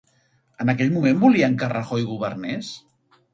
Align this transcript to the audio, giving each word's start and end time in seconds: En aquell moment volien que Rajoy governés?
En 0.63 0.71
aquell 0.73 0.89
moment 0.95 1.19
volien 1.23 1.59
que 1.61 1.69
Rajoy 1.75 2.07
governés? 2.15 2.73